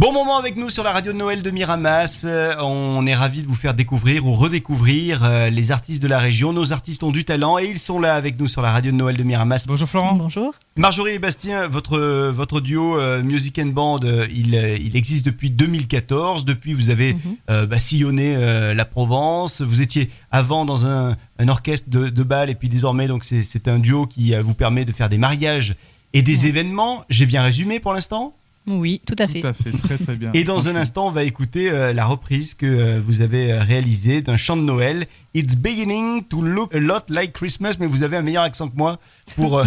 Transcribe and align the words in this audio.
Bon 0.00 0.14
moment 0.14 0.38
avec 0.38 0.56
nous 0.56 0.70
sur 0.70 0.82
la 0.82 0.92
radio 0.92 1.12
de 1.12 1.18
Noël 1.18 1.42
de 1.42 1.50
Miramas. 1.50 2.22
Euh, 2.24 2.54
On 2.60 3.04
est 3.04 3.14
ravis 3.14 3.42
de 3.42 3.46
vous 3.46 3.54
faire 3.54 3.74
découvrir 3.74 4.26
ou 4.26 4.32
redécouvrir 4.32 5.22
euh, 5.24 5.50
les 5.50 5.72
artistes 5.72 6.02
de 6.02 6.08
la 6.08 6.18
région. 6.18 6.54
Nos 6.54 6.72
artistes 6.72 7.02
ont 7.02 7.10
du 7.10 7.26
talent 7.26 7.58
et 7.58 7.66
ils 7.66 7.78
sont 7.78 8.00
là 8.00 8.14
avec 8.14 8.38
nous 8.40 8.48
sur 8.48 8.62
la 8.62 8.70
radio 8.72 8.92
de 8.92 8.96
Noël 8.96 9.18
de 9.18 9.22
Miramas. 9.24 9.66
Bonjour 9.68 9.86
Florent. 9.86 10.14
Bonjour. 10.14 10.54
Marjorie 10.76 11.12
et 11.12 11.18
Bastien, 11.18 11.66
votre, 11.68 11.98
votre 12.30 12.62
duo 12.62 12.98
euh, 12.98 13.22
Music 13.22 13.58
and 13.58 13.66
Band, 13.74 13.98
euh, 14.04 14.26
il, 14.34 14.54
euh, 14.54 14.74
il 14.80 14.96
existe 14.96 15.26
depuis 15.26 15.50
2014. 15.50 16.46
Depuis, 16.46 16.72
vous 16.72 16.88
avez 16.88 17.12
Mhm. 17.12 17.20
euh, 17.50 17.66
bah, 17.66 17.78
sillonné 17.78 18.36
euh, 18.36 18.72
la 18.72 18.86
Provence. 18.86 19.60
Vous 19.60 19.82
étiez 19.82 20.10
avant 20.30 20.64
dans 20.64 20.86
un, 20.86 21.14
un 21.38 21.48
orchestre 21.48 21.90
de, 21.90 22.08
de 22.08 22.22
bal 22.22 22.48
et 22.48 22.54
puis 22.54 22.70
désormais, 22.70 23.06
donc 23.06 23.22
c'est 23.22 23.42
c'est 23.42 23.68
un 23.68 23.78
duo 23.78 24.06
qui 24.06 24.34
euh, 24.34 24.40
vous 24.40 24.54
permet 24.54 24.86
de 24.86 24.92
faire 24.92 25.10
des 25.10 25.18
mariages 25.18 25.74
et 26.14 26.22
des 26.22 26.46
événements. 26.46 27.04
J'ai 27.10 27.26
bien 27.26 27.42
résumé 27.42 27.80
pour 27.80 27.92
l'instant? 27.92 28.34
Oui, 28.70 29.00
tout 29.06 29.16
à 29.18 29.26
fait. 29.26 29.40
Tout 29.40 29.46
à 29.48 29.52
fait, 29.52 29.70
très 29.72 29.98
très 29.98 30.16
bien. 30.16 30.30
Et 30.32 30.44
dans 30.44 30.68
un 30.68 30.76
instant, 30.76 31.08
on 31.08 31.10
va 31.10 31.24
écouter 31.24 31.70
euh, 31.70 31.92
la 31.92 32.06
reprise 32.06 32.54
que 32.54 32.66
euh, 32.66 33.00
vous 33.04 33.20
avez 33.20 33.52
euh, 33.52 33.62
réalisée 33.62 34.22
d'un 34.22 34.36
chant 34.36 34.56
de 34.56 34.62
Noël. 34.62 35.06
It's 35.34 35.56
beginning 35.56 36.24
to 36.24 36.42
look 36.42 36.74
a 36.74 36.78
lot 36.78 37.02
like 37.08 37.32
Christmas, 37.32 37.74
mais 37.78 37.86
vous 37.86 38.02
avez 38.02 38.16
un 38.16 38.22
meilleur 38.22 38.42
accent 38.42 38.68
que 38.68 38.76
moi 38.76 38.98
pour, 39.36 39.58
euh, 39.58 39.64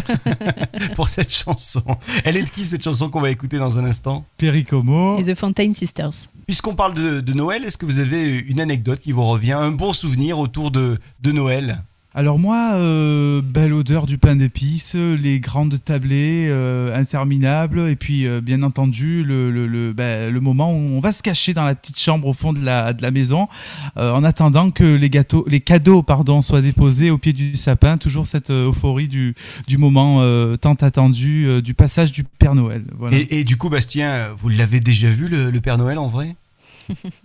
pour 0.96 1.10
cette 1.10 1.34
chanson. 1.34 1.84
Elle 2.24 2.38
est 2.38 2.44
de 2.44 2.50
qui 2.50 2.66
cette 2.66 2.84
chanson 2.84 3.10
qu'on 3.10 3.22
va 3.22 3.30
écouter 3.30 3.58
dans 3.58 3.78
un 3.80 3.86
instant? 3.86 4.26
Pericomo. 4.38 5.20
Et 5.20 5.24
The 5.24 5.38
Fontaine 5.38 5.74
Sisters. 5.74 6.30
Puisqu'on 6.48 6.76
parle 6.76 6.94
de, 6.94 7.22
de 7.22 7.34
Noël, 7.34 7.64
est-ce 7.64 7.78
que 7.78 7.86
vous 7.86 8.00
avez 8.00 8.38
une 8.40 8.60
anecdote 8.60 9.00
qui 9.00 9.12
vous 9.12 9.26
revient, 9.26 9.54
un 9.54 9.72
bon 9.72 9.94
souvenir 9.94 10.40
autour 10.40 10.72
de, 10.72 10.98
de 11.22 11.32
Noël? 11.32 11.84
Alors 12.16 12.38
moi, 12.38 12.74
euh, 12.76 13.42
belle 13.42 13.74
odeur 13.74 14.06
du 14.06 14.20
pain 14.20 14.36
d'épices, 14.36 14.94
les 14.94 15.40
grandes 15.40 15.84
tablées 15.84 16.46
euh, 16.48 16.96
interminables, 16.96 17.90
et 17.90 17.96
puis 17.96 18.28
euh, 18.28 18.40
bien 18.40 18.62
entendu 18.62 19.24
le, 19.24 19.50
le, 19.50 19.66
le, 19.66 19.94
ben, 19.94 20.32
le 20.32 20.40
moment 20.40 20.72
où 20.72 20.92
on 20.92 21.00
va 21.00 21.12
se 21.12 21.24
cacher 21.24 21.56
dans 21.56 21.66
la 21.66 21.74
petite 21.74 22.00
chambre 22.00 22.28
au 22.28 22.34
fond 22.34 22.54
de 22.54 22.64
la, 22.64 22.94
de 22.94 23.02
la 23.02 23.10
maison, 23.10 23.48
en 23.96 24.24
attendant 24.24 24.70
que 24.70 24.84
les 24.84 25.10
gâteaux, 25.10 25.44
les 25.48 25.60
cadeaux 25.60 26.04
pardon, 26.04 26.44
soient 26.44 26.62
déposés 26.62 27.10
au 27.10 27.18
pied 27.18 27.34
du 27.34 27.56
sapin. 27.56 27.98
Toujours 27.98 28.28
cette 28.28 28.52
euphorie 28.52 29.08
du, 29.08 29.34
du 29.68 29.80
moment 29.80 30.22
tant 30.58 30.76
attendu, 30.76 31.62
du 31.64 31.74
passage 31.74 32.12
du 32.12 32.24
Père 32.24 32.54
Noël. 32.54 32.84
Voilà. 32.98 33.18
et, 33.18 33.40
et 33.40 33.44
du 33.44 33.58
coup, 33.58 33.70
Bastien, 33.70 34.28
vous 34.40 34.50
l'avez 34.50 34.80
déjà 34.80 35.10
vu 35.10 35.28
le, 35.28 35.52
Père 35.62 35.80
Noël 35.80 35.98
en 35.98 36.08
vrai? 36.08 36.36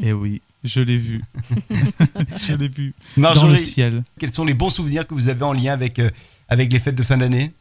Et 0.01 0.13
oui, 0.13 0.41
je 0.65 0.81
l'ai 0.81 0.99
vu, 0.99 1.23
je 2.47 2.55
l'ai 2.55 2.69
vu. 2.69 2.95
Dans 3.17 3.31
le 3.31 3.35
Marjorie, 3.35 3.59
ciel. 3.59 4.03
quels 4.19 4.31
sont 4.33 4.45
les 4.45 4.55
bons 4.55 4.71
souvenirs 4.71 5.07
que 5.07 5.15
vous 5.15 5.29
avez 5.29 5.45
en 5.45 5.53
lien 5.53 5.73
avec, 5.73 5.99
euh, 5.99 6.11
avec 6.49 6.73
les 6.73 6.79
fêtes 6.79 6.97
de 6.97 7.03
fin 7.03 7.17
d'année? 7.17 7.53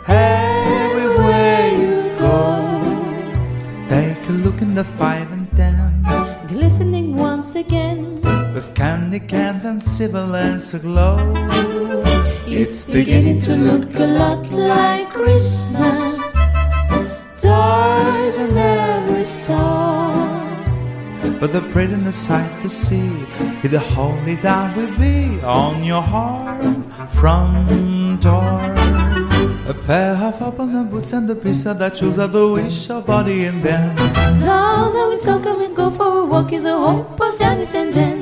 Everywhere 0.08 1.68
you 1.72 2.18
go, 2.18 2.58
Take 3.88 4.28
a 4.28 4.32
look 4.32 4.60
in 4.62 4.74
the 4.74 4.84
five 4.98 5.30
and 5.32 5.46
ten 5.56 5.82
glistening 6.52 7.16
once 7.16 7.54
again. 7.54 8.21
With 8.62 8.74
candy, 8.74 9.20
candle, 9.20 9.72
and 9.72 9.82
sibilance 9.82 10.74
aglow. 10.74 11.34
It's 12.46 12.90
beginning 12.90 13.40
to 13.42 13.56
look 13.56 13.94
a 13.94 14.06
lot 14.06 14.50
like 14.52 15.10
Christmas. 15.12 15.98
Toys 17.40 18.38
in 18.38 18.56
every 18.56 19.24
store. 19.24 20.22
But 21.40 21.52
the 21.52 21.62
prettiest 21.72 22.26
sight 22.26 22.60
to 22.62 22.68
see 22.68 23.10
is 23.64 23.70
the 23.70 23.80
holy 23.80 24.36
that 24.36 24.76
will 24.76 24.94
be 24.98 25.40
on 25.42 25.82
your 25.82 26.02
heart 26.02 26.76
front 27.14 28.22
door. 28.22 28.60
A 29.68 29.74
pair 29.86 30.14
of 30.16 30.40
open 30.42 30.88
boots 30.88 31.12
and 31.12 31.28
a 31.30 31.34
piece 31.34 31.66
of 31.66 31.78
that 31.78 31.96
shoes 31.96 32.18
are 32.18 32.28
the 32.28 32.46
wish 32.48 32.90
of 32.90 33.06
body 33.06 33.44
and 33.44 33.62
bend. 33.62 33.96
Now 34.40 34.90
that 34.92 35.08
we 35.08 35.18
talk 35.18 35.46
and 35.46 35.58
we 35.58 35.68
go 35.74 35.90
for 35.90 36.20
a 36.20 36.24
walk 36.24 36.52
is 36.52 36.62
the 36.64 36.76
hope 36.76 37.20
of 37.20 37.38
Janice 37.38 37.74
and 37.74 37.92
Jen. 37.92 38.21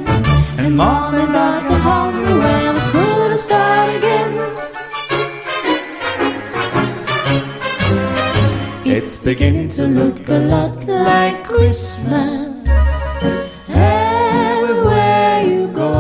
And 0.63 0.77
mom 0.77 1.15
and 1.15 1.33
dad 1.33 1.63
come 1.67 1.81
home 1.81 2.39
when 2.39 2.75
the 2.75 2.81
school 2.81 3.29
to 3.31 3.39
start 3.39 3.89
again. 3.97 4.33
It's 8.87 9.19
beginning 9.19 9.69
to 9.71 9.87
look 9.87 10.29
a 10.29 10.39
lot 10.39 10.87
like 10.87 11.45
Christmas. 11.45 12.69
Everywhere 13.69 15.45
you 15.45 15.69
go, 15.69 15.93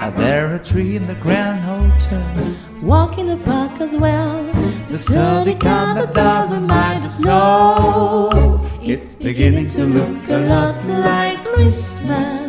Are 0.00 0.12
there 0.12 0.54
a 0.54 0.58
tree 0.60 0.94
in 0.94 1.06
the 1.06 1.16
Grand 1.16 1.60
Hotel? 1.60 2.54
walk 2.82 3.18
in 3.18 3.26
the 3.26 3.36
park 3.38 3.80
as 3.80 3.96
well. 3.96 4.44
The 4.88 4.98
sturdy 4.98 5.54
kind 5.54 5.98
that 5.98 6.14
doesn't 6.14 6.66
mind 6.66 7.04
the 7.04 7.08
snow. 7.08 8.60
It's 8.80 9.16
beginning 9.16 9.66
to 9.70 9.84
look 9.84 10.28
a 10.28 10.38
lot 10.38 10.84
like 10.86 11.44
Christmas. 11.44 12.47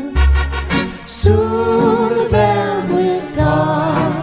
Soon 1.10 2.10
the 2.10 2.30
bells 2.30 2.88
will 2.88 3.10
start. 3.10 4.14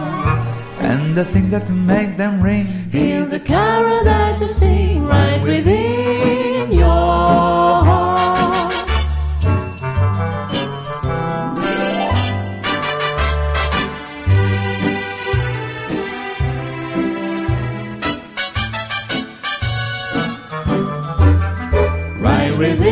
And 0.79 1.15
the 1.15 1.25
thing 1.25 1.49
that 1.49 1.65
can 1.65 1.85
make 1.85 2.15
them 2.15 2.41
ring 2.41 2.65
Hear 2.89 3.25
the 3.25 3.41
carol 3.41 4.05
that 4.05 4.39
you 4.39 4.47
sing 4.47 5.03
right 5.03 5.41
within 5.41 6.71
your 6.71 6.87
heart. 6.87 8.73
Right 22.21 22.57
within 22.57 22.86